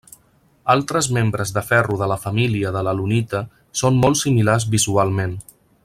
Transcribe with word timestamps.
Altres 0.73 1.09
membres 1.17 1.51
de 1.57 1.63
ferro 1.67 1.97
de 2.01 2.07
la 2.13 2.17
família 2.23 2.73
de 2.77 2.83
l'alunita 2.87 3.43
són 3.83 4.01
molt 4.07 4.23
similars 4.23 4.67
visualment. 4.79 5.39